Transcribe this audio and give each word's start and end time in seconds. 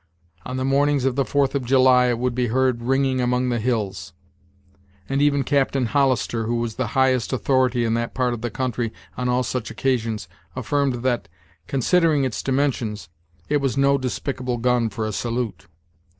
On 0.47 0.57
the 0.57 0.65
mornings 0.65 1.05
of 1.05 1.15
the 1.15 1.23
Fourth 1.25 1.53
of 1.53 1.63
July 1.63 2.07
it 2.07 2.17
would 2.17 2.33
be 2.33 2.47
heard 2.47 2.81
ringing 2.81 3.21
among 3.21 3.49
the 3.49 3.59
hills; 3.59 4.13
and 5.07 5.21
even 5.21 5.43
Captain 5.43 5.85
Hollister, 5.85 6.45
who 6.47 6.55
was 6.55 6.73
the 6.73 6.87
highest 6.97 7.31
authority 7.31 7.85
in 7.85 7.93
that 7.93 8.15
part 8.15 8.33
of 8.33 8.41
the 8.41 8.49
country 8.49 8.91
on 9.15 9.29
all 9.29 9.43
such 9.43 9.69
occasions, 9.69 10.27
affirmed 10.55 11.03
that, 11.03 11.29
considering 11.67 12.23
its 12.23 12.41
dimensions, 12.41 13.09
it 13.47 13.57
was 13.57 13.77
no 13.77 13.99
despicable 13.99 14.57
gun 14.57 14.89
for 14.89 15.05
a 15.05 15.11
salute. 15.13 15.67